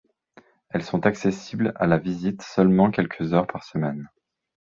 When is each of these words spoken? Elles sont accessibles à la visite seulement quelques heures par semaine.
Elles 0.71 0.81
sont 0.81 1.05
accessibles 1.05 1.73
à 1.75 1.85
la 1.85 1.99
visite 1.99 2.41
seulement 2.41 2.89
quelques 2.89 3.35
heures 3.35 3.45
par 3.45 3.63
semaine. 3.63 4.09